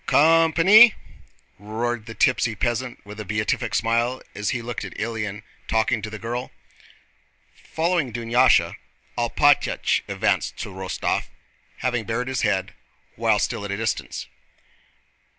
[0.07, 0.95] "Co o om pa ny!"
[1.59, 6.09] roared the tipsy peasant with a beatific smile as he looked at Ilyín talking to
[6.09, 6.49] the girl.
[7.53, 8.77] Following Dunyásha,
[9.15, 11.25] Alpátych advanced to Rostóv,
[11.85, 12.73] having bared his head
[13.15, 14.25] while still at a distance.